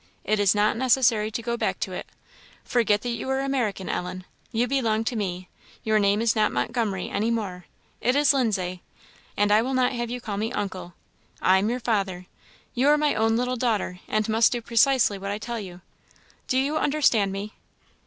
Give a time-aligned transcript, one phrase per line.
[0.23, 2.07] It is not necessary to go back to it.
[2.63, 5.47] Forget that you were American, Ellen you belong to me;
[5.83, 7.65] your name is not Montgomery any more,
[8.01, 8.81] it is Lindsay;
[9.37, 10.95] and I will not have you call me 'uncle;'
[11.39, 12.25] I am your father
[12.73, 15.81] you are my own little daughter, and must do precisely what I tell you.
[16.47, 17.53] Do you understand me?"